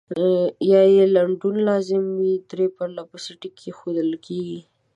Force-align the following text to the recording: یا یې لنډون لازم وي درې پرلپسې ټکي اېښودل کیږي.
یا 0.71 0.81
یې 0.95 1.05
لنډون 1.15 1.55
لازم 1.69 2.03
وي 2.19 2.33
درې 2.51 2.65
پرلپسې 2.77 3.31
ټکي 3.41 3.67
اېښودل 3.69 4.09
کیږي. 4.25 4.59